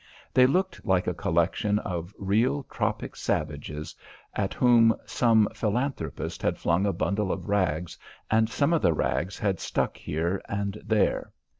They 0.33 0.47
looked 0.47 0.83
like 0.83 1.05
a 1.05 1.13
collection 1.13 1.77
of 1.77 2.11
real 2.17 2.63
tropic 2.71 3.15
savages 3.15 3.95
at 4.33 4.51
whom 4.55 4.95
some 5.05 5.47
philanthropist 5.53 6.41
had 6.41 6.57
flung 6.57 6.87
a 6.87 6.91
bundle 6.91 7.31
of 7.31 7.47
rags 7.47 7.99
and 8.31 8.49
some 8.49 8.73
of 8.73 8.81
the 8.81 8.93
rags 8.93 9.37
had 9.37 9.59
stuck 9.59 9.97
here 9.97 10.41
and 10.49 10.81
there. 10.83 11.31